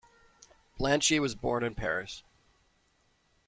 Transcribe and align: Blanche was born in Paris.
Blanche 0.79 1.11
was 1.19 1.35
born 1.35 1.63
in 1.63 1.75
Paris. 1.75 2.23